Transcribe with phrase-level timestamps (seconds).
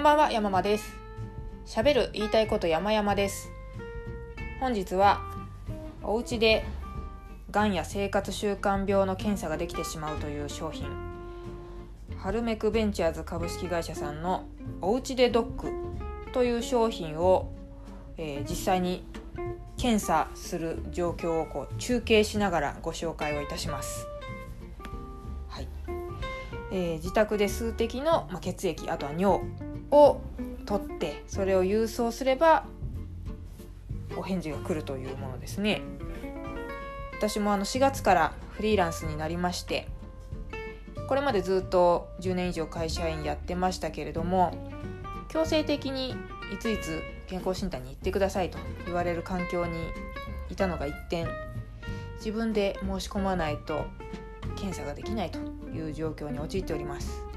[0.00, 0.96] こんばんは、山間です。
[1.66, 3.50] 喋る言いたいこと山々です。
[4.58, 5.20] 本日は
[6.02, 6.64] お家で
[7.50, 10.88] がんや生活習慣病の検査ができてしまうという商品
[12.16, 14.46] ハルメクベンチャーズ株式会社さんの
[14.80, 15.70] おうちでドック
[16.32, 17.52] という商品を、
[18.16, 19.04] えー実際に
[19.76, 24.06] 検査する状況をこう中継しながらご紹介をいたします。
[25.46, 25.68] はい
[26.72, 29.42] えー自宅で数滴の、まあ、血液あとは尿
[29.90, 30.20] を
[30.66, 32.64] 取ってそれを郵送すれば
[34.16, 35.82] お返事が来るというものですね。
[37.20, 39.88] 私もあの4月からフリーランスになりまして
[41.06, 44.54] これまでずっと10年以上会社員やってましたけれども
[45.28, 46.14] 強制的にい
[46.58, 49.72] ついつ健康診断に行ってくださいと言われる環境に
[50.50, 51.26] いたのが一転
[52.16, 53.84] 自分で申し込まないと
[54.56, 55.38] 検査ができないと
[55.74, 57.29] いう状況に陥っております。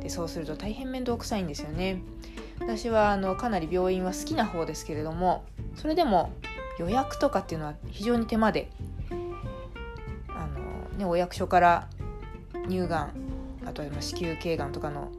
[0.00, 2.00] でそうすると大変面倒くさいんですよね。
[2.60, 6.32] 私はあのかなり病院は好きな方ですけれどもそれでも
[6.78, 8.70] 予約とかっていうのは非常に手間で
[10.28, 11.88] あの、ね、お役所から
[12.68, 13.12] 乳がん
[13.66, 15.10] あとは子宮頸がんとかの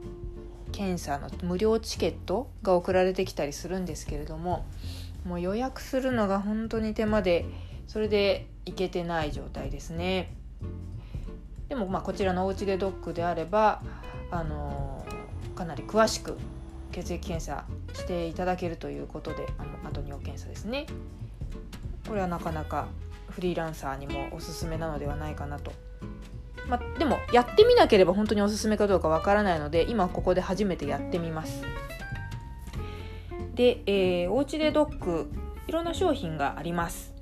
[0.72, 4.64] 検査の無料チケットが送られてきたりするんですけれども
[5.24, 7.46] もう予約するのが本当に手間で
[7.86, 10.34] それで行けてない状態ですね。
[11.68, 13.82] でもまあこちらのおうちでドックであれば
[14.30, 15.04] あの
[15.54, 16.36] かなり詳しく
[16.92, 20.86] 血液検査していただけるということであのあと尿検査ですね。
[22.06, 22.88] これはなかなか
[23.30, 25.72] フリーランサーにもおすすめなのではないかなと。
[26.68, 31.62] まあ、でもやってみなければ本当におすすめかどうかわからないので今ここで初めてやってみます。
[33.54, 35.30] で、えー、おうちでドック
[35.66, 37.14] いろんな商品があります。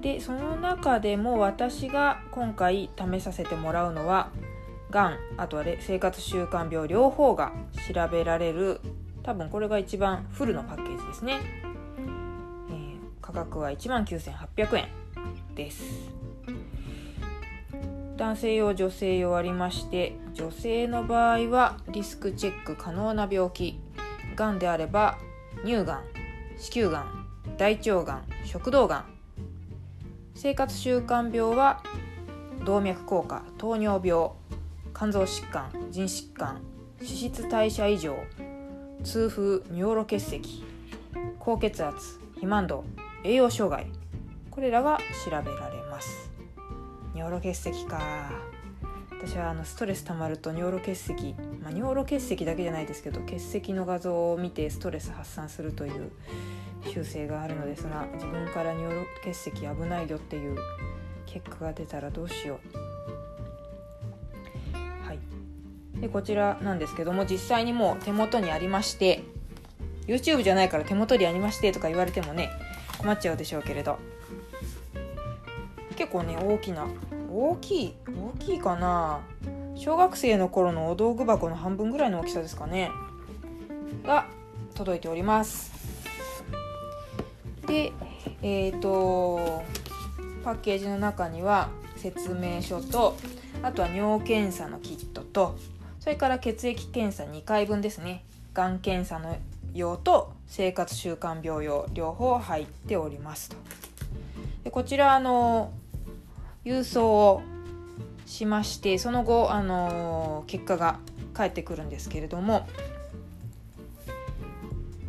[0.00, 4.30] でその中でも私が今回試させてもらうのは
[4.90, 7.52] がんあとは生活習慣病両方が
[7.92, 8.80] 調べられる
[9.22, 11.38] 多分これが一番フルのパッケージですね、
[12.70, 14.88] えー価格は1万9800円
[15.54, 15.84] です。
[18.16, 23.78] 男性用女性用ありまして女性の場合はリスクチェック可能な病気。
[24.34, 25.18] がんであれば
[25.64, 26.04] 乳がん
[26.58, 27.26] 子宮がん
[27.56, 29.04] 大腸がん食道がん
[30.34, 31.82] 生活習慣病は
[32.64, 34.39] 動脈硬化糖尿病。
[34.94, 36.60] 肝臓疾患腎疾患
[37.00, 38.16] 脂質代謝異常
[39.02, 40.64] 痛風尿路結石
[41.38, 42.84] 高血圧肥満度
[43.24, 43.90] 栄養障害
[44.50, 46.30] これらが調べられます。
[47.14, 48.30] 尿路結石か。
[49.10, 56.10] 私はあのストレス溜まると尿路結石、まあ、尿路結石だけじゃないですけど結石の画像を見てストレス発散するという
[56.90, 60.56] 習性があるのですが自分から尿路結石危ないよっていう
[61.26, 62.89] 結果が出たらどうしよう。
[66.00, 69.22] でこちらなんですけども実際にもう手元にありまして
[70.06, 72.50] YouTube じゃないから手元にありましてとか言われてもね
[72.98, 73.98] 困っちゃうでしょうけれど。
[76.00, 76.86] 結構ね大きな
[77.30, 79.20] 大きい大きいかな。
[79.74, 82.90] 小学生の頃のお道具箱の半分ぐらいの大きさですかね。
[84.06, 84.26] が
[84.74, 85.72] 届いております。
[87.66, 87.92] で
[88.42, 89.62] えっ、と
[90.42, 93.16] パッケージの中には説明書と
[93.62, 95.58] あとは尿検査のキットと
[96.00, 98.24] それから血液検査2回分ですね。
[98.54, 99.36] がん検査の
[99.74, 103.56] 用と生活習慣病用両方入っておりますと。
[104.64, 105.72] でこちらあの
[106.64, 107.42] 郵送を
[108.26, 110.98] しましてその後あの結果が
[111.34, 112.66] 返ってくるんですけれども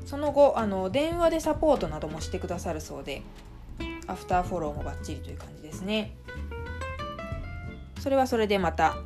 [0.05, 3.21] その後あの電話でサポートなどもしてくださるそうで
[4.07, 6.15] アフターフォローもバッチリという感じですね。
[7.99, 8.97] それはそれでまた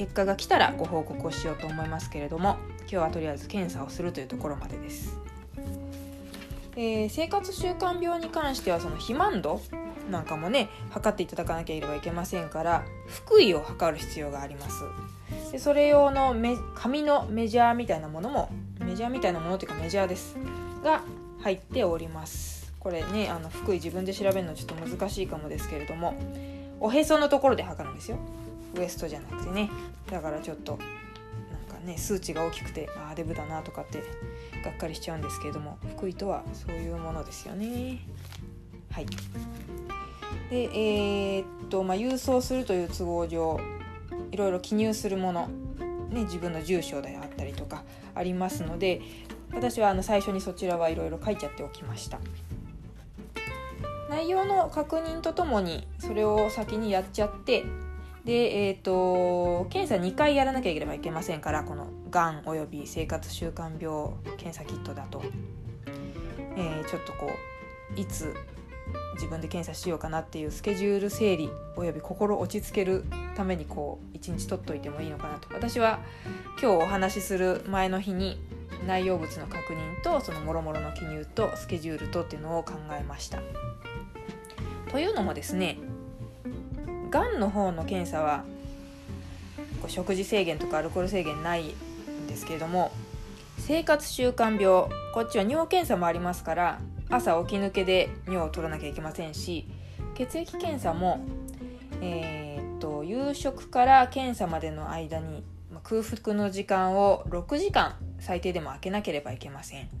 [0.00, 5.18] 結果が来たらご報告をしようと思いますけれども今日はとりあえず検査をするというところまでです、
[6.74, 9.60] えー生活習慣病に関してはその肥満度
[10.10, 12.86] なんかもね測っていただかなければいけませんから
[13.28, 14.84] 腹囲を測る必要があります。
[15.52, 20.38] でそれ用のメ紙のメジャーみたいなものもメジャーみたいなものというかメジャーです
[20.82, 21.02] が
[21.42, 22.72] 入っております。
[22.78, 26.14] これねあの腹囲自分で調べるのちょっと難しいかもですけれども
[26.80, 28.16] おへそのところで測るんですよ。
[28.74, 29.70] ウエストじゃなくてね。
[30.10, 34.02] だからちょっとなんかね数値が大きくてああデブだなとかって
[34.64, 37.98] がっかりしちゃうんですけれども腹囲とはそういうものですよね。
[38.90, 39.06] はい。
[40.48, 40.68] で
[41.36, 43.60] えーっとまあ郵送するという都合上
[44.32, 45.48] いろいろ記入するもの、
[46.10, 47.84] ね、自分の住所であったりとか
[48.14, 49.00] ありますので
[49.52, 52.18] 私はあの最初にそちらはいろいろ書いちゃっておきました。
[54.08, 57.64] 内容の確認とともにそれを先にやっちゃって
[58.24, 65.22] で、えー、と検査2回やらなきゃいければいけませんからこのがんおよび生活習慣病検査キットだと、
[66.56, 67.30] えー、ちょっとこ
[67.96, 68.34] ういつ
[69.14, 73.04] 自分で検査しようかなっていうスケジュール整理および心落ち着ける
[73.36, 76.00] ためにこう一日取っといてもいいのかなと私は
[76.60, 78.40] 今日お話しする前の日に
[78.86, 83.40] 内容物の確認とそのもろもろの記入とスケジュールとっていうのを考えました。
[84.90, 85.78] というのもですね
[87.10, 88.44] がんの方の検査は
[89.80, 92.92] こう食事制限とかアルコール制限ないんですけれども
[93.58, 96.80] 生活習慣病こっちは尿検査もありますから
[97.10, 99.66] 朝起き抜けで尿を取らなきゃいけませんし
[100.14, 101.24] 血液検査も、
[102.00, 105.44] えー、っと夕食から検査までの間に
[105.82, 109.99] 空腹の時間を6時間最低でも空けなければいけません。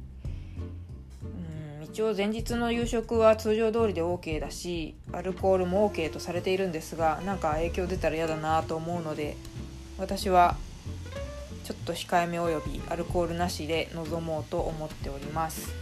[1.92, 9.36] 一応前日の夕食は通常通りで OK だしアルコールも OK とされているんですがなんか影響出たら嫌だなと思うので
[9.98, 10.56] 私は
[11.64, 15.72] ちょっと控えめおよびアルコールなしで臨もうと思っております。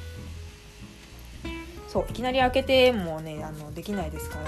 [1.88, 4.44] そういきなり開けてもねあのできないですから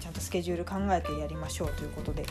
[0.00, 2.24] ちゃんとスケジュール考えてやりましょうということで。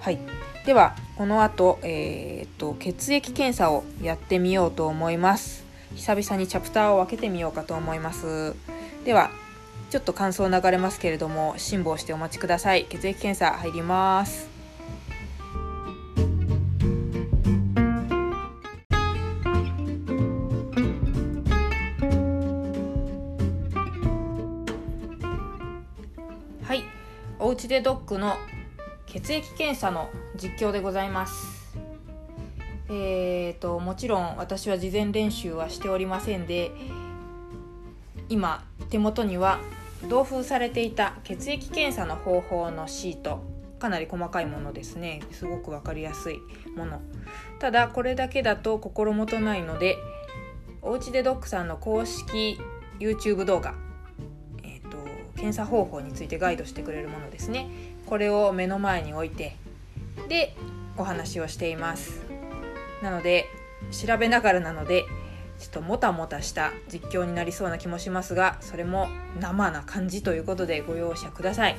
[0.00, 0.18] はい。
[0.66, 5.67] ではこの後、えー、っと血液検査をやってみようと思います。
[5.94, 8.54] 久々にチャプターを分けてみようかと思います。
[9.04, 9.30] では
[9.90, 12.84] ちょっと感想流れますけれども辛抱してお待ちください。
[12.88, 14.48] 血液検査入ります。
[26.64, 26.82] はい。
[27.38, 28.36] おうちでドッグの
[29.06, 31.57] 血液検査の実況でございます。
[32.88, 36.70] えーともちろん私は事前練習はしておりませんで
[38.28, 39.58] 今手元には
[40.08, 43.42] 同封されていた血液検査の方法のシート
[43.78, 45.20] かなり細かいものですね。
[45.30, 46.38] すごく分かりやすい
[46.76, 47.00] もの。
[47.58, 49.96] ただこれだけだと心もとないので
[50.82, 52.60] おうちでドッグさんの公式
[52.98, 53.74] YouTube 動画
[54.62, 54.98] えー、と
[55.36, 57.68] 検査方法についてガイドしてくれるものですね。
[58.06, 59.56] これを目の前に置いて
[60.28, 60.56] で
[60.96, 62.27] お話をしています。
[63.02, 63.48] なので
[63.90, 65.06] 調べながらなので
[65.58, 69.08] ちょっともたもたした実況になりそうな気もしますがそれも
[69.40, 71.76] 生な感じということでご容赦ください。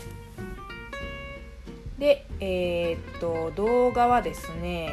[1.97, 4.89] でえー、っと動画はですね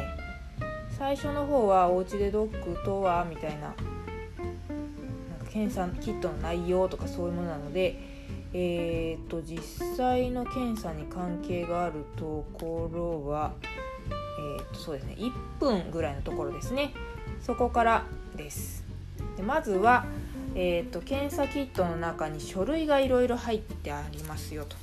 [0.97, 3.75] 最初の方はおうちでドッグとはみたいななんか
[5.49, 8.17] 検査キットの内容とかそういうものなので
[8.53, 9.61] えーと、実
[9.97, 13.53] 際の検査に関係があるところは、
[14.37, 16.93] えーとそうですね、1分ぐらいのところですね。
[17.41, 18.03] そこから
[18.35, 18.83] です。
[19.35, 20.05] でまずは、
[20.55, 24.75] えーと、検査キットの中に書類がいろいろ入ってありますよと。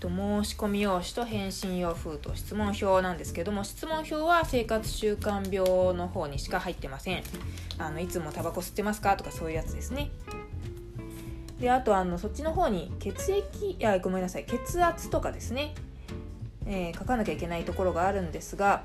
[0.00, 7.22] と申し込み用紙と返信用封筒質問票なんですけども質問票は生活習慣病の方にしか入ってません。
[7.78, 10.10] あのいつもタバコ吸ってますかとかそういうやつですね。
[11.60, 15.74] であとあのそっちの方に血液いやごめんなさい血圧とかですね、
[16.66, 18.82] えー、書かなきゃいけないところがあるんですが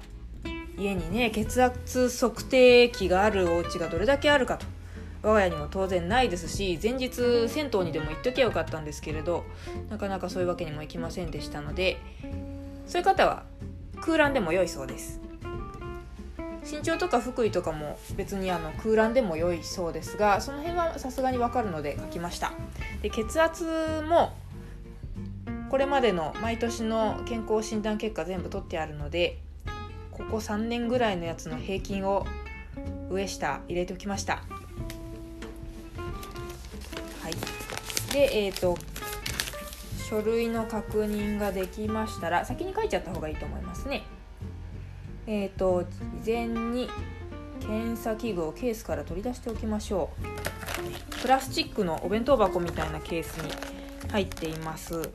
[0.78, 4.66] 家にね血圧測定器があるお家がどれだけあるかと。
[5.24, 9.44] 我が家にも当然ないですし前日銭湯にでも行っときゃよかったんですけれど
[9.90, 11.98] なかなかそういうわけにもいきませんでしたので
[12.86, 13.44] そういう方は
[14.02, 15.20] 空欄でも良いそうです。
[16.64, 22.54] 身長とか福井とかも別にあの空欄でも良いそうですがその辺はさすがに分かるので書きました。
[23.02, 24.34] で血圧も
[25.70, 29.40] これまでの毎年の健康診断結果全部取ってあるので
[30.12, 32.26] ここ3年ぐらいのやつの平均を
[33.10, 34.36] 上下入れておきました。
[37.22, 38.14] はい。
[38.14, 38.78] でえっ、ー、と
[40.10, 44.04] 書類の確認ができましたら先に書いちゃった方がいいと思いますね。
[45.28, 45.84] えっ、ー、と
[46.24, 46.90] 事前に
[47.60, 51.22] 検査器具をケースから取り出しておきましょう。
[51.22, 53.52] プラスチックのお弁当箱みたいなケースに
[54.12, 55.10] 入っています。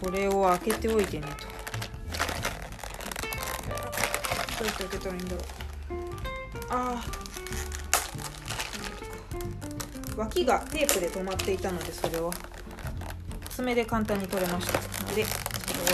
[0.00, 1.46] これを開けておいてねと。
[4.58, 5.42] どうやって開けたらいいんだろう。
[6.68, 7.04] ああ
[10.16, 12.30] 脇がテープで止まっていたのでそれを。
[13.50, 14.78] 爪で簡単に取れました。
[15.04, 15.30] のでそ
[15.74, 15.86] れを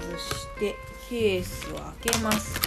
[0.00, 0.74] 外して
[1.08, 2.60] ケースを開けます。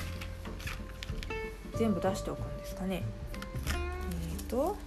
[1.78, 3.04] 全部出しておくんですかね。
[3.68, 4.78] えーと。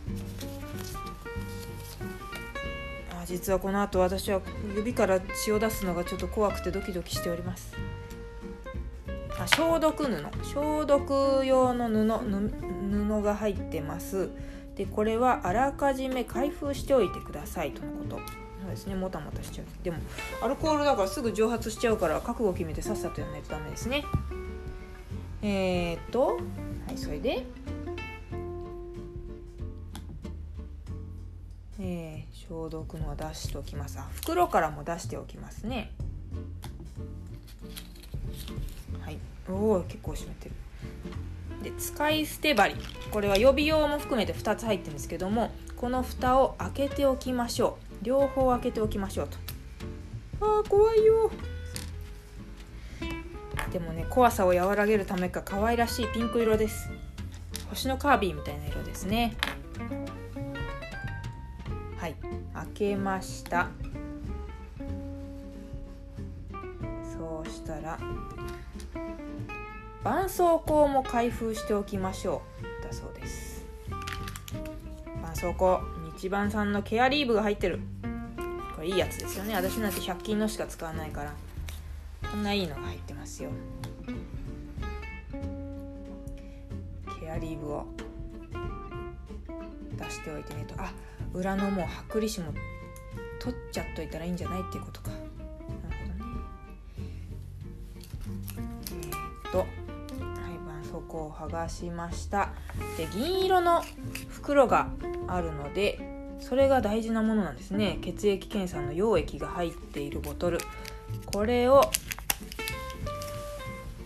[3.24, 4.40] 実はこの後私は
[4.76, 7.72] 指から血を出すのがちょっと怖くてドキドキしております。
[9.38, 12.50] あ消毒布消毒用の布
[12.90, 14.30] 布が入ってます。
[14.76, 18.16] でこれはあらかじめ開封しておいてくださいとのこと。
[18.62, 19.66] そうですねもたもたしちゃう。
[19.84, 19.98] でも
[20.42, 24.04] アルコールだからすぐ蒸発しちゃうから覚悟決めてさっさとやらないとダメですね。
[25.42, 26.38] えー、っと
[26.86, 27.44] はいそれで
[32.54, 33.98] 消毒の出しておきます。
[33.98, 35.90] あ袋からも出しておきますね。
[39.02, 39.18] はい。
[39.48, 40.54] おお結構湿ってる。
[41.64, 42.76] で使い捨て針。
[43.10, 48.04] これは予備用も含めて2つ入ってるんですけどもこの蓋を開けておきましょう。
[48.04, 49.36] 両方開けておきましょうと。
[50.46, 51.32] あー怖いよ。
[53.72, 56.88] でもね怖さを和らげるためか可愛らしいピンク色です。
[57.70, 59.34] 星のカービィみたいな色ですね。
[62.74, 63.68] けました。
[67.16, 67.98] そうしたら
[70.02, 72.42] 絆創膏も開封しておきましょ
[72.82, 73.64] うだそうです。
[75.22, 75.80] 絆創膏
[76.18, 77.80] 日版さんのケアリーブが入ってる。
[78.74, 79.54] これいいやつですよね。
[79.54, 81.32] 私なんて100均のしか使わないから
[82.30, 83.50] こんないいのが入ってますよ。
[87.20, 87.86] ケアリーブを
[89.96, 90.74] 出しておいてねと。
[90.76, 90.92] あ
[91.34, 92.54] 裏のもう剥離紙も
[93.40, 95.10] 取っちゃっといたらいいんじゃないっていうことか。
[95.10, 96.30] なるほどね。
[99.44, 99.68] え、っとはい
[100.82, 102.50] 絆創膏を剥がしました。
[102.96, 103.82] で銀色の
[104.28, 104.88] 袋が
[105.26, 105.98] あるので
[106.40, 107.98] それが大事なものなんですね。
[108.02, 110.58] 血液検査の溶液が入っているボトル。
[111.26, 111.90] これを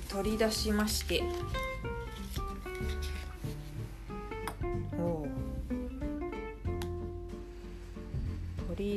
[0.08, 1.22] 取り出しまして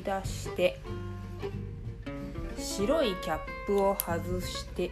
[0.04, 0.80] 出して
[2.58, 4.92] 白いキャップを外して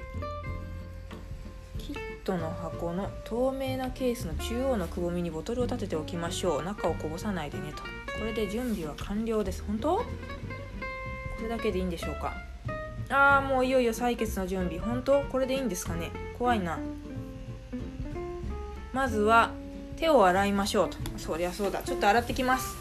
[1.78, 6.64] キットの箱の透明なケースの中央のくぼみにボトルを立てておきましょう。
[6.64, 7.84] 中をこぼさないでねと。
[8.20, 9.64] これで準備は完了です。
[9.66, 9.98] 本当？
[9.98, 10.04] こ
[11.42, 12.34] れだけでいいんでしょうか？
[13.10, 14.80] ああもういよいよ採血の準備。
[14.80, 15.22] 本当？
[15.24, 16.12] これでいいんですかね？
[16.38, 16.80] 怖いな。
[18.94, 19.52] まずは
[19.96, 20.98] 手を洗いましょうと。
[21.18, 21.82] そりゃそうだ。
[21.84, 22.79] ちょっと洗ってきます。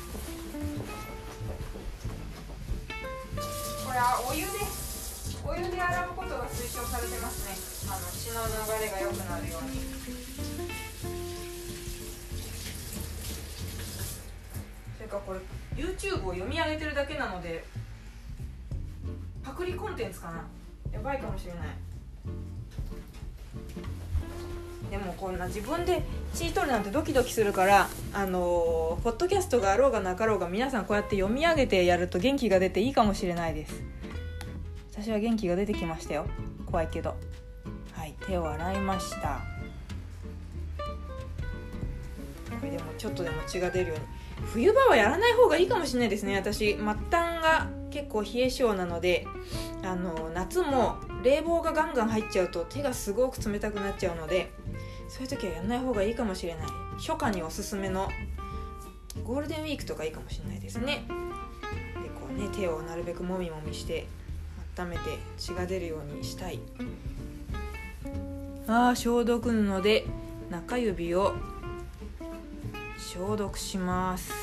[15.29, 15.41] これ
[15.77, 17.63] YouTube を読み上げてるだけなので
[19.43, 20.43] パクリコンテンツかな。
[20.91, 21.61] やばいかもしれない。
[24.91, 33.83] でもこんな自分で血取るなんてドキドキするからあのー、ポッドキャストがあろうがなかろうが皆さんこうやって読み上げてやると元気が出ていいかもしれないです。
[34.93, 36.25] 私は元気が出てきましたよ。
[36.65, 37.15] 怖いけど。
[37.93, 39.43] はい手を洗いました。
[40.79, 44.18] これでもちょっとでも血が出るように。
[44.47, 46.37] 冬場はやらない方がいいかもしれないですね。
[46.37, 49.27] 私末端が結構冷え性なので
[49.83, 54.53] あの夏も冷房がガンガン入っちゃうと手がすごく冷たくなっちゃうので
[55.09, 56.67] そういう時はやらない方がいいかもしれない。
[56.99, 58.09] 初夏におすすめの
[59.25, 61.07] ゴールデンウィークとかいいかもしれないですね。
[62.03, 64.07] でこうね手をなるべくもみもみして
[64.77, 66.61] 温めて血が出るようにしたい。
[68.67, 70.05] あー消毒布で
[70.51, 71.35] 中指を
[73.11, 74.35] 消毒します。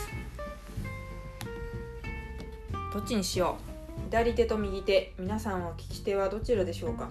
[2.91, 3.57] どっちにしよ
[3.99, 4.05] う。
[4.09, 5.13] 左手と右手。
[5.19, 7.07] 皆さんは利き手はどちらでしょうか。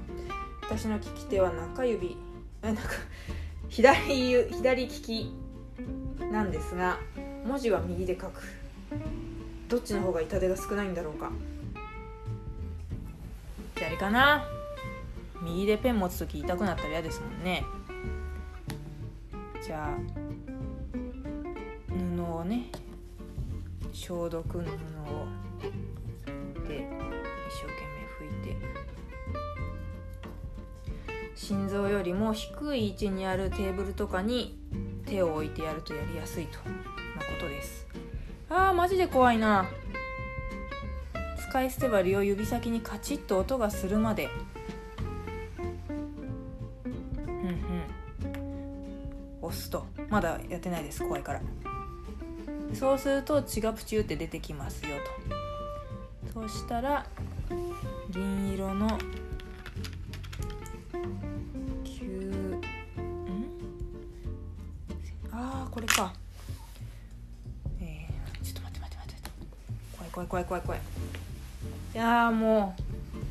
[0.63, 2.17] 私の利き手は中指。
[2.65, 2.83] えなんか
[3.69, 5.33] 左左利き
[6.33, 6.99] なんですが
[7.47, 8.43] 文字は右で書く。
[9.69, 11.31] どっちの方が痛手が少ないんだろうか。
[13.77, 14.45] 左かな。
[15.41, 17.65] 右でペン持つ時痛くなったら嫌ですもんね。
[19.65, 20.34] じゃあ
[22.45, 22.71] ね
[23.93, 24.71] 消毒の布を
[26.67, 26.89] で
[27.49, 28.85] 一生懸命拭いて。
[31.35, 34.59] 心臓よりも低い位置にあるテーブルとかに
[35.05, 36.75] 手を置いてやるとやりやすいとのこ
[37.41, 37.87] とです。
[38.49, 39.67] あーマジで怖いな。
[41.37, 44.31] 使い捨て針を指先にカチッと音がするまで。
[47.27, 47.59] うんうん。
[49.43, 49.87] 押すと。
[50.09, 51.03] まだやってないです。
[51.03, 51.43] 怖いから。
[52.75, 54.97] そうすると血がプチュって出てきますよ
[56.33, 56.49] と。
[56.49, 57.07] そしたら
[58.11, 58.99] 銀色の
[61.85, 62.61] 9ん？
[65.33, 66.13] あーこれか。
[67.81, 69.31] えー、ちょっと待って待って待って
[69.97, 70.81] 怖い怖い怖い怖い怖い。
[71.95, 72.83] いやもう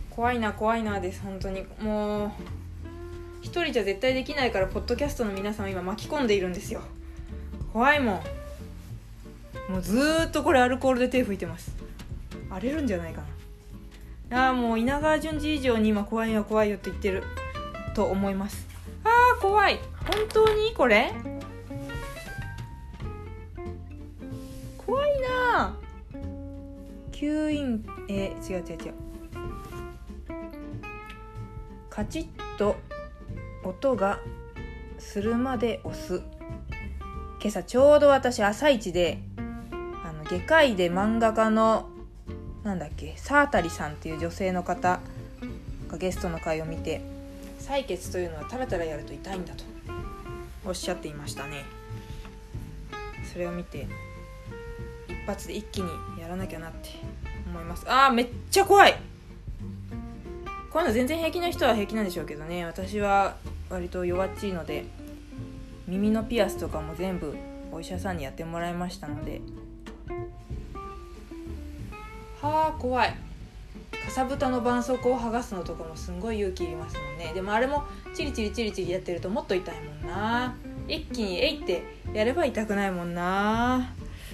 [0.10, 1.66] 怖いな怖いなです本当に。
[1.82, 2.32] もう
[3.42, 6.82] 一人じゃ絶対できないからポッドキャストの皆さんを今巻き込んでいるんですよ。
[7.74, 8.22] 怖いもん。
[9.74, 11.76] もうずーっとこれアルコールで手拭いてます。
[12.52, 13.24] 荒れるんじゃないか
[14.30, 14.46] な。
[14.46, 17.24] ああもう稲川淳二以上に今怖いよ怖いよって言ってる
[17.96, 18.68] と思います。
[19.04, 19.80] あー怖い。
[20.06, 21.12] 本当にこれ？
[24.78, 25.76] 怖いな。
[27.12, 28.94] 吸引えー、違う違う違う。
[31.90, 32.76] カチッと
[33.64, 34.20] 音が
[35.00, 36.22] するまで押す。
[37.42, 39.18] 今朝ちょうど私朝一で
[40.24, 41.90] の外科医で漫画家の
[42.64, 45.00] なんだっけサータリさんっていう女性の方
[45.90, 47.02] がゲストの回を見て
[47.60, 49.64] 採血というのはタラタラやると痛いんだと
[50.66, 51.66] おっしゃっていましたね。
[53.32, 53.88] それを見て
[55.08, 55.90] 一発で一気に
[56.20, 56.90] やらなきゃなって
[57.48, 57.86] 思います。
[57.88, 58.94] あーめっちゃ怖い！
[60.72, 62.66] こういうの全然平気な人は平気なんでしょうけどね。
[62.66, 63.36] 私は
[63.70, 64.86] 割と弱っちいので
[65.88, 67.36] 耳のピアスとかも全部
[67.72, 69.42] お医者さんにやってもらいましたので
[72.48, 73.16] はあ怖い。
[74.06, 77.32] かさぶたの絆創膏を剥がすのとかもすんごい勇気いりますもんね。
[77.34, 77.84] でもあれも
[78.14, 80.54] チリチリチリチリやってるともっと痛いもんな。
[80.88, 81.84] 一気に「えい!」って
[82.14, 83.94] やれば痛くないもんな。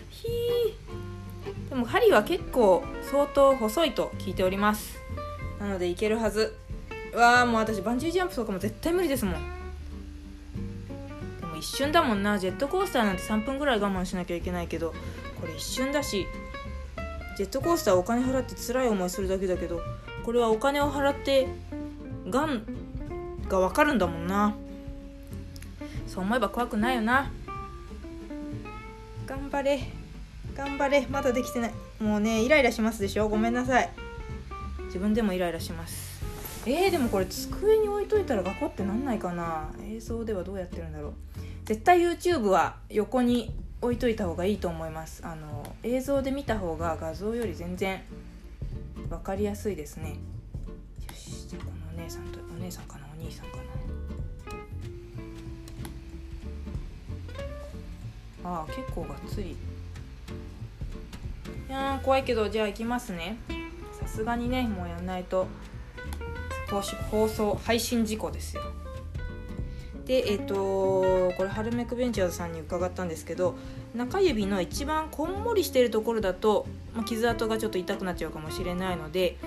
[0.10, 1.70] ひー。
[1.70, 4.98] でも針は結構相当細いと聞いております。
[5.60, 6.58] なのでいけるはず。
[7.13, 9.36] わあもう私バンジージャンプとかも絶対無理ですもん。
[11.39, 12.39] でも一瞬だもんな。
[12.39, 14.96] ジェットコースターなんて3分ぐらい我慢しなきゃいけないけど
[15.39, 16.25] これ一瞬だし
[17.39, 19.79] ジェットコースターお金払って辛い思いするだけだけど
[20.25, 21.48] これはお金を払って
[22.27, 22.65] がん
[23.48, 24.58] が分かるんだもんな。
[26.05, 27.31] そう思えば怖くないよな。
[29.25, 29.79] 頑張れ。
[30.53, 31.08] 頑張れ。
[31.10, 31.74] まだできてない。
[32.01, 33.29] もうねイライラしますでしょ。
[33.29, 33.89] ごめんなさい。
[34.88, 36.22] 自分でもイライラします。
[36.65, 39.69] えー、でもこれ机に置いといたらガコってなんないかな。
[39.89, 41.13] 映像ではどうやってるんだろう。
[41.63, 45.21] 絶対 YouTube は横に置いといた方がいいと思います。
[45.25, 48.01] あの映像で見た方が画像より全然
[49.09, 50.09] 分かりやすいですね。
[50.09, 50.15] よ
[51.15, 53.63] しじゃあこのお姉さんとお姉さんかなお兄さんかな。
[58.43, 59.51] ああ結構がっつり。
[61.69, 63.38] いやー怖いけどじゃあ行きますね。
[63.99, 65.47] さすがにねもうやんないと
[67.12, 68.63] 放送配信事故ですよ。
[70.10, 70.56] でえっ、ー、と
[71.38, 73.54] これハルメクベンチャーズさんに伺ったんですけど
[73.93, 79.38] 中指の一番こんもりしてるところだと、まあ、傷跡がちょっと痛くなっちゃうかもしれないので、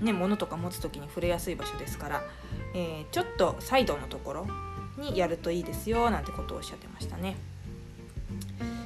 [0.00, 2.24] ね、物とか持つ時に触れやすい場所ですから、
[2.74, 4.46] えー、ちょっとサイドのところ
[4.98, 7.36] にやるといいですよなんてことをおっしゃってましたね。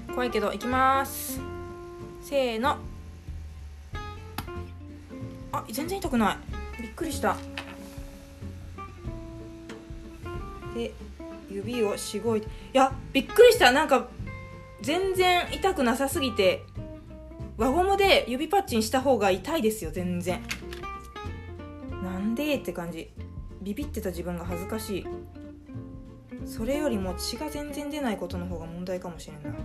[0.09, 1.41] 怖いけどいきます。
[2.21, 2.77] せーの。
[5.51, 6.35] あ全然痛くな
[6.79, 6.83] い。
[6.83, 7.39] びっくりした。
[10.75, 10.93] で
[11.53, 13.73] 指をしごいていやびっくりした。
[13.73, 14.09] なんか
[14.81, 16.65] 全然痛くなさすぎて
[17.57, 20.43] 輪ゴムで指パッチンした方が痛いですよ全然。
[22.03, 23.11] なんでって感じ。
[23.61, 25.07] ビビってた自分が恥ずかしい。
[26.45, 29.57] それよりも血が全然出ないことの方が問題かもしれんな。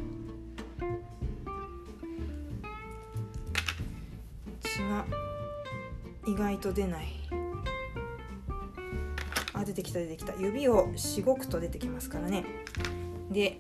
[4.60, 5.06] 血が
[6.28, 7.08] 意外と出ない。
[9.68, 10.34] 出てきた出てきた。
[10.40, 12.46] 指をしごくと出てきますからね。
[13.32, 13.60] で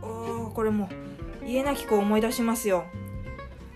[0.00, 0.88] おこれも
[1.44, 2.84] 家なき子を思い出しますよ。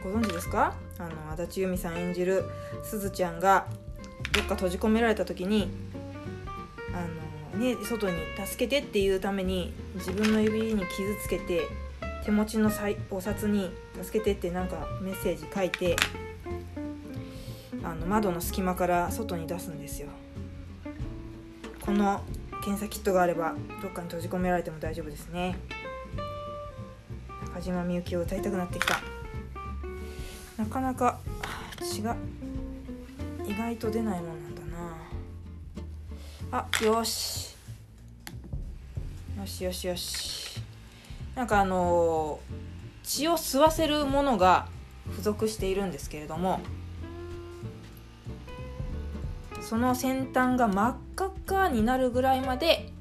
[0.02, 0.74] ご存知ですか？
[0.98, 2.44] あの足立由美さん演じる
[2.82, 3.66] すずちゃんが
[4.32, 5.68] どっか閉じ込められた時に
[6.94, 10.86] あの、ね、外に助けてっていうために自分の指に傷
[11.22, 11.62] つけて
[12.24, 12.70] 手持ちの
[13.10, 13.70] お札に
[14.02, 15.96] 「助けて」ってなんかメッセージ書いて
[17.86, 20.08] あの窓の隙間から外に出すんですよ。
[21.80, 22.20] この
[22.64, 25.56] 検査キットがあればどっかに閉じ込められても大丈夫ですね。
[27.54, 29.00] 中島みゆきを歌いたくなってきた。
[30.58, 31.20] なかなか
[31.80, 32.16] 血が
[33.46, 34.62] 意外と出ないもんなんだ
[36.50, 36.66] な。
[36.68, 37.54] あよし。
[39.38, 40.60] よしよしよし。
[41.36, 42.40] なんかあの
[43.04, 44.66] 血を吸わせるものが
[45.10, 46.60] 付属しているんですけれども
[49.68, 52.92] その先端が真っ赤っかになるぐらいまで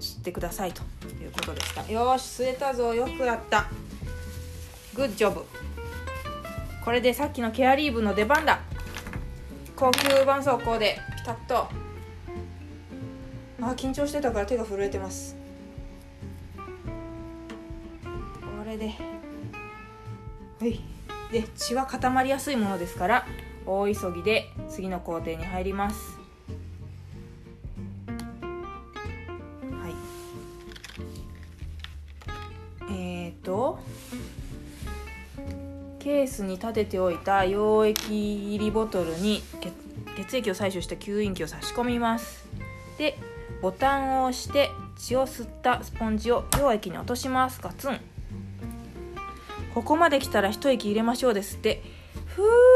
[0.00, 0.82] 知ってくださいと
[1.22, 1.88] いうことでした。
[1.88, 2.92] よし吸えたぞ。
[2.92, 3.66] よくやった。
[4.96, 5.44] グッジョブ。
[6.84, 8.58] これでさっきのケアリーブの出番だ。
[9.76, 11.68] 高級絆創膏でピタッと。
[13.60, 15.36] あ緊張してたから手が震えてます。
[18.04, 18.88] これで。
[20.58, 20.80] はい。
[21.30, 23.24] で血は固まりやすいものですから。
[23.70, 26.18] 大急ぎで次の工程に入ります。
[29.82, 29.94] はい。
[32.90, 33.78] えーと
[35.98, 39.42] ケースに立てておいた溶液入りボトルに
[40.16, 42.46] 血液を採取した吸引器を差し込みます。
[42.96, 43.18] で
[43.60, 47.60] ボタンを押して血を吸ったスポンジを溶液に落とします。
[47.60, 48.00] ガツン。
[49.74, 51.82] ここまで来たら一息入れましょうですって。
[52.26, 52.67] ふうふう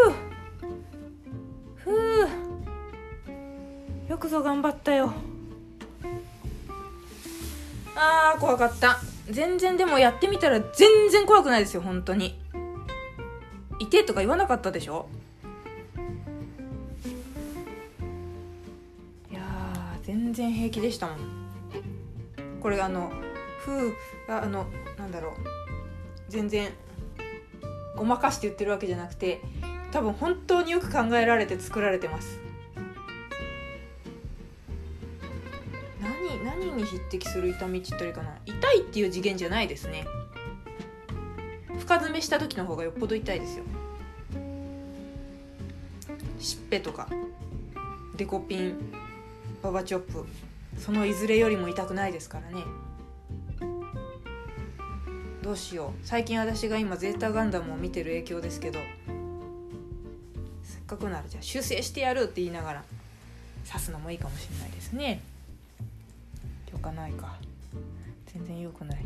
[4.08, 5.12] よくぞ頑張ったよ。
[7.96, 8.98] あー怖かった。
[9.30, 12.40] 全然でもやってみたら全然怖くないですよ本当に。
[13.78, 15.08] いてとか言わなかったでしょ？
[19.30, 19.40] いや
[20.02, 21.16] 全然平気でしたもん。
[22.60, 23.12] これがあの
[23.60, 23.94] ふう
[24.28, 24.66] あの
[24.98, 25.32] なんだろう。
[26.28, 26.70] 全然
[27.96, 29.40] ごまかして言ってるわけじゃなくて
[29.92, 32.40] 多分本当によく考えられて作られてます。
[36.00, 38.36] 何何に匹敵する痛みって言ったらいいかな。
[38.46, 40.06] 痛いっていう次元じゃないですね。
[41.78, 43.64] 深爪した時の方がよっぽど痛いですよ。
[46.38, 47.08] しっぺとか
[48.16, 48.78] デコピン
[49.62, 50.24] ババチョップ
[50.78, 52.64] そのいずれよりも痛くないですからね。
[55.42, 56.06] どうしよう。
[56.06, 58.80] 最近私が今ゼータガンダムを見てる影響ですけど。
[60.92, 62.84] かくならじゃあ修正してやるって言いながら
[63.66, 65.22] 刺すのもいいかもしれないですね。
[66.70, 67.36] 許可ないか。
[68.26, 69.04] 全然良くない。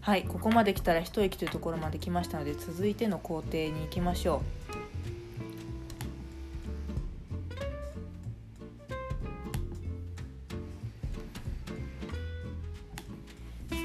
[0.00, 4.40] はいここまで来たら一息というところまで来ましたので続いての工程に行きましょう。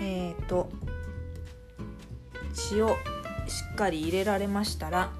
[0.03, 0.69] えっ、と
[2.53, 2.89] 血を
[3.47, 5.11] しっかり入れられましたら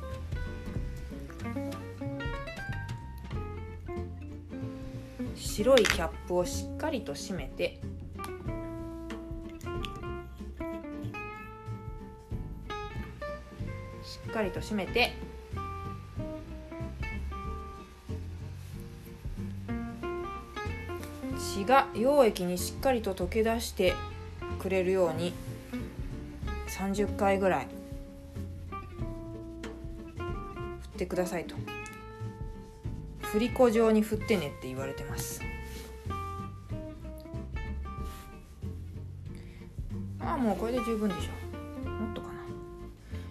[5.54, 7.78] 白いキャップをしっかりと閉めて
[14.02, 15.12] しっかりと閉めて
[21.38, 23.94] 血が溶液にしっかりと溶け出して
[24.58, 25.34] くれるように
[26.70, 27.68] 30回ぐらい
[30.80, 31.71] 振ってくださいと。
[33.32, 35.42] 振り子状に振ってねって言われてます。
[40.20, 41.90] ああもうこれで十分でしょ。
[41.90, 42.34] もっとかな。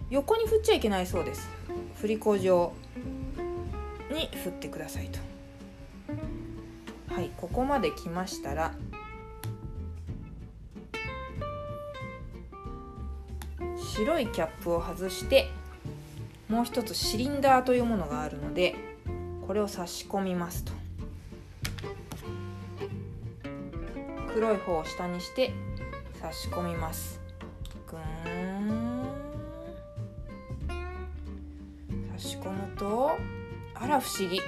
[0.09, 1.47] 横に振っちゃいけないそうです。
[2.01, 2.73] 振り子状
[4.11, 5.19] に振ってくださいと。
[7.13, 8.73] はいここまで来ましたら。
[13.77, 15.49] 白いキャップを外して
[16.49, 18.73] もう一つシリンダーというものがあるので
[19.51, 20.71] これを差し込みますと。
[24.33, 25.51] 黒い方を下にして
[26.21, 27.19] 差し込みます。
[27.85, 29.03] ぐーん。
[32.13, 33.11] 差し込むと
[33.75, 34.39] あら不思議。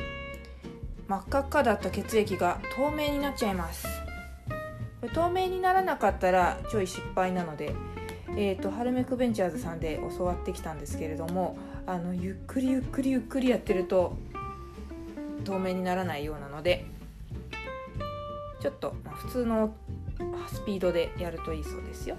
[1.10, 3.86] 真っ赤っかだった血液が透明になっちゃいます。
[5.02, 7.76] これ透明にならなかったらちょい失敗なので
[8.38, 14.18] えーと、ハルメクベンチャーズさんで教わってきたんですけれどもあのゆっくりゆっくりゆっくりやってると
[15.44, 16.86] 透明にならないようなので
[18.62, 19.76] ちょっと、まあ、普通の
[20.48, 22.16] スピードでやるといいそうですよ。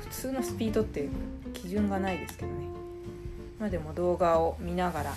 [0.00, 1.08] 普通のスピードって
[1.54, 2.66] 基準がないですけどね。
[3.60, 5.16] まあでも動画を見ながらや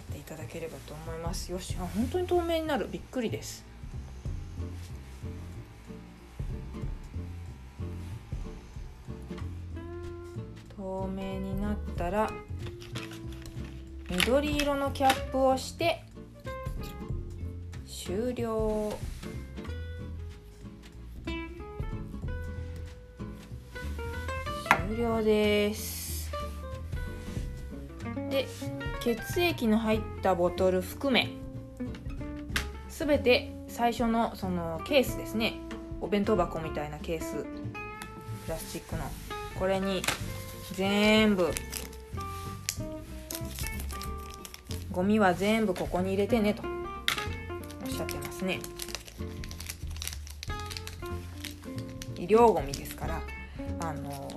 [0.00, 1.52] っていただければと思います。
[1.52, 2.88] よしあ本当に透明になる。
[2.90, 3.64] びっくりです。
[10.76, 12.30] 透明になったら
[14.10, 16.03] 緑色のキャップをして
[18.04, 18.92] 終了。
[24.86, 26.30] 終了です。
[28.28, 28.46] で
[29.00, 31.30] 血液の入ったボトル含め
[32.90, 35.54] すべて最初のそのケースですね。
[36.02, 37.36] お弁当箱みたいなケース。
[38.44, 39.04] プラスチックの。
[39.58, 40.02] これに
[40.74, 41.50] 全部
[44.92, 46.83] ゴミは全部ここに入れてねと。
[48.44, 49.40] しゃってま
[52.18, 52.18] すね。
[52.18, 53.20] 医療ゴミですから
[53.80, 54.30] あの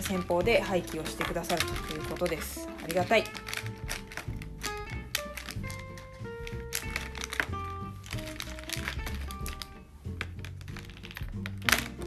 [0.00, 2.68] 先方で廃棄をしてくださるということです。
[2.82, 3.24] ありがたい。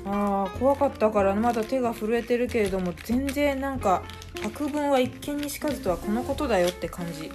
[0.05, 4.01] あー怖かったからまだ手が震えてるけれども全然なんか
[4.41, 7.32] 百聞は一見にしかずとはこのことだよって感じ。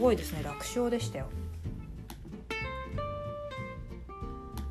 [0.00, 0.42] ごいですね。
[0.42, 1.26] 楽勝でしたよ。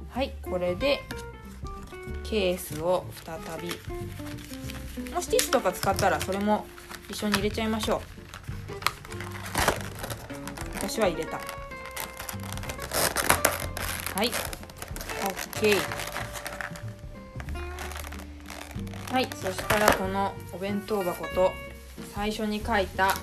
[0.10, 1.00] はいこれで
[2.24, 3.70] ケースを再び。
[5.14, 6.66] もしティッシュとか使ったらそれも
[7.10, 8.02] 一緒に入れちゃいましょう。
[10.76, 11.38] 私は入れた。
[11.38, 11.44] は
[14.24, 14.32] い。
[15.60, 15.76] OK
[19.12, 21.52] はいそしたらこのお弁当箱と
[22.14, 23.14] 最初に書いた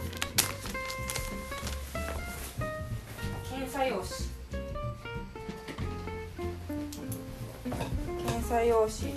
[8.66, 9.12] 用紙。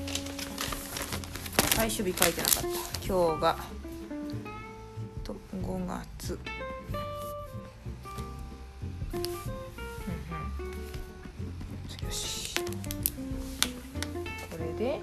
[1.75, 2.67] 最終日書いてなかった。
[3.05, 3.57] 今日が。
[5.23, 6.37] と5月。
[9.13, 9.25] うんうん。
[12.05, 12.61] よし。
[12.61, 14.99] これで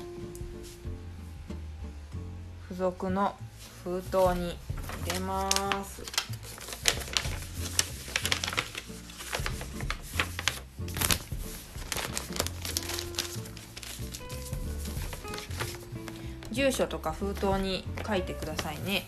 [2.68, 3.34] 付属の
[3.82, 4.56] 封筒に
[5.06, 5.50] 入れま
[5.84, 6.25] す。
[16.56, 19.06] 住所とか封筒に書いてくださいね。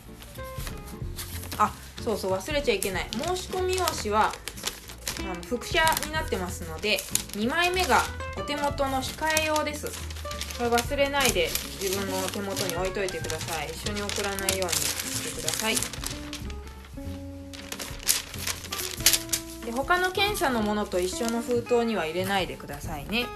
[1.57, 1.73] あ
[2.05, 3.07] そうそう忘れちゃいけない。
[3.11, 4.31] 申し込み用紙は
[5.21, 6.99] あの複写になってますので
[7.33, 8.03] 2枚目が
[8.37, 9.87] お手元の控え用です。
[10.59, 11.49] これ忘れないで
[11.81, 13.69] 自分の手元に置いといてください。
[13.71, 15.77] 一緒に送らないようにしてください。
[19.65, 23.27] で他の検査のものと一緒の封筒には入れないでくださいね。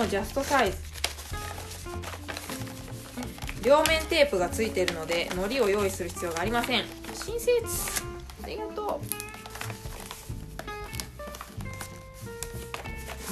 [0.00, 0.78] れを封筒もジャストサイズ。
[3.62, 6.84] 両面テープがついているので糊を用意する必要がありません。
[7.14, 7.62] 親切
[8.42, 9.00] ありがと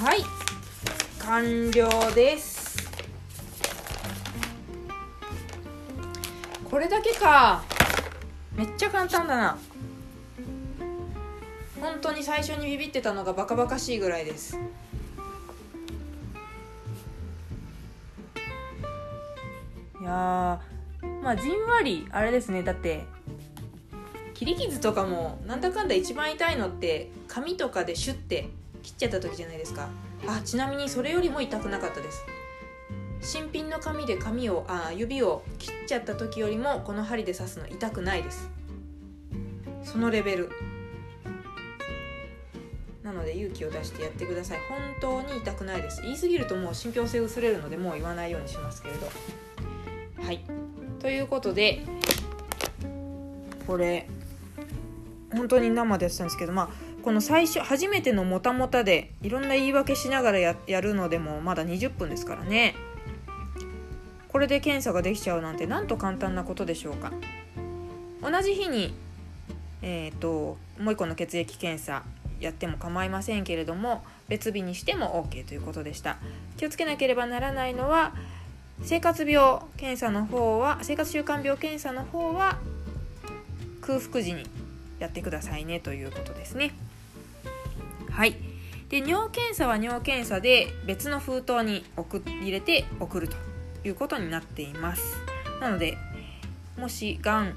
[0.01, 0.05] う。
[0.05, 0.19] はい。
[1.19, 2.77] 完了です。
[6.71, 7.65] これだけか。
[8.55, 9.59] めっちゃ簡単だな。
[11.81, 14.59] 本当に最初にビビってたのがバカバカしいぐらいです
[20.09, 20.61] や
[21.23, 22.63] まあじんわりあれですね。
[22.63, 23.05] だって
[24.35, 28.49] 切り傷とかもなんだかんだ一番痛いのって紙とかでシュッて
[28.83, 29.89] 切っちゃった時じゃないですか。
[30.27, 32.25] あちなみにそれよりも痛くなかったです。
[33.21, 38.49] 新品の紙で紙をあ指を切っちゃった時よりもこの針で刺すの痛くないです。
[39.83, 40.51] そのレベル。
[43.03, 44.59] なので勇気を出してやってください。
[45.01, 46.03] 本当に痛くないです。
[46.03, 49.09] 言い過ぎるともう信憑性薄れるのでもう言わないようにしますけれど。
[50.23, 50.41] はい。
[51.01, 51.83] ということで
[53.67, 54.09] これ
[55.33, 56.69] 本当に生でやってたんですけどまあ
[57.03, 62.75] この最初初めてのもたもたでいろんな言い訳しながらやるのでもまだ20分ですからね。
[64.29, 67.13] これで検査ができちゃうなんてなんと簡単なことでしょうか。
[68.23, 68.95] 同じ日に
[69.83, 72.03] えーと、もう一個の血液検査
[72.41, 76.19] やっても構いませんけれども別日にしても OK ということでした。
[76.57, 78.15] 気をつけなければならないのは
[78.83, 82.59] 生活病検査の方は生活習慣病検査の方は
[83.81, 84.45] 空腹時に
[84.99, 86.73] やってくださいねということですね。
[88.11, 88.37] はい。
[88.89, 93.37] で尿検査は尿検査で別の封筒に送入れて送ると
[93.85, 95.17] いうことになっています。
[95.61, 95.99] なので
[96.77, 97.57] もしがん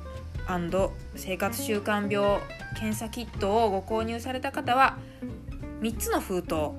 [1.15, 2.41] 生活習慣病
[2.75, 4.97] 検査キットをご購入された方は
[5.81, 6.71] 3つの封筒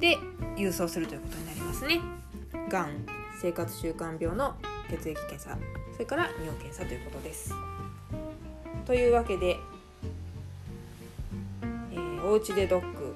[0.00, 0.18] で
[0.56, 2.21] 郵送するということになりますね。
[2.68, 3.06] がん
[3.40, 4.54] 生活習慣病の
[4.88, 5.58] 血液検査
[5.92, 7.54] それから尿検査ということです。
[8.86, 9.56] というわけで、
[11.92, 13.14] えー、おうちでドッグ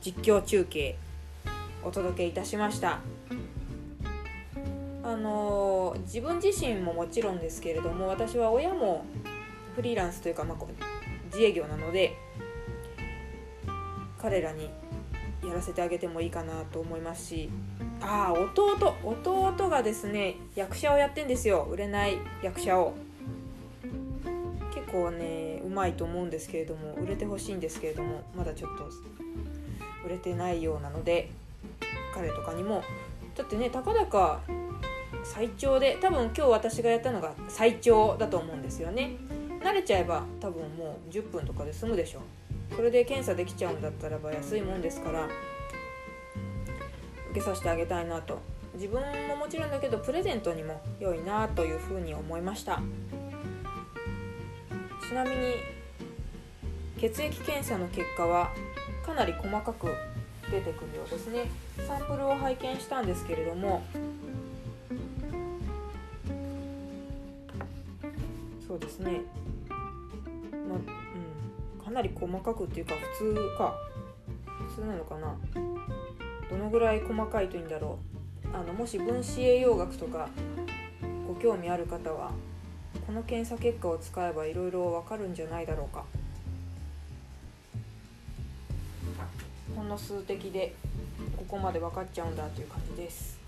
[0.00, 0.96] 実況中継
[1.82, 3.00] お届けいたしました。
[5.02, 9.04] あのー、自分自身ももちろんですけれども私は親も
[9.76, 10.58] フリーランスというか、まあ、
[11.26, 12.16] 自営業なので
[14.18, 14.68] 彼らに
[15.44, 17.50] やらせてあげてもいいかなと思いますし
[18.00, 22.94] ああ弟弟がですね役者をやってんですよ売れない役者を。
[24.74, 28.88] 結構ねうまいと思うんですけれども売れてほしいんですけれどもまだちょっと
[30.04, 31.30] 売れてないようなので
[32.14, 32.82] 彼とかにも。
[33.34, 34.40] だってねたかだか
[35.24, 39.16] 最長で多分今日私がやったのが最長だと思うんですよね。
[39.62, 42.20] 慣れちゃえば多分もう10分とかで済むでしょ。
[42.74, 45.28] それで検査できちゃうんだったらば安いもんですから。
[47.36, 48.38] けさせてあげたいなと。
[48.74, 52.80] 自分ももちろんだけどプレゼントにも良いなというふうに思いました。
[55.08, 55.36] ちなみに
[56.98, 58.50] 血液検査の結果は
[59.04, 59.86] かなり細かく
[60.50, 61.50] 出てくるようですね。
[61.86, 63.82] サンプルを拝見したんですけれども
[68.66, 69.20] そうですね、
[70.68, 73.74] まうん、かなり細かくっていうか普通か。
[74.74, 75.36] 普通なのかな。
[76.56, 77.98] どのぐらい細かいといいんだろ
[78.52, 78.56] う。
[78.56, 80.28] あのもし分子栄養学とか
[81.28, 82.30] ご興味ある方は
[83.06, 86.04] この検査結果を使えばいろいろわかるんじゃないだろうか。
[89.74, 90.74] ほんの数滴で
[91.36, 93.38] ここまで分かっちゃうんだという感じです。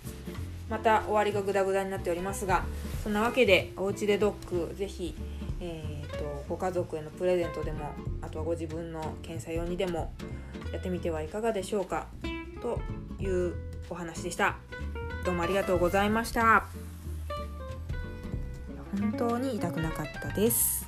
[0.68, 2.66] また終わりがグダグダになっておりますが
[3.02, 5.16] そんなわけでおうちでドッグぜひ、
[5.62, 7.90] えーと、ご家族へのプレゼントでも
[8.20, 10.12] あとはご自分の検査用にでも
[10.70, 12.06] やってみてはいかがでしょうか。
[12.60, 12.78] と
[13.18, 13.54] いう
[13.90, 14.56] お話でした。
[15.24, 16.66] どうもありがとうございました。
[18.98, 20.86] 本当に痛くなかったです。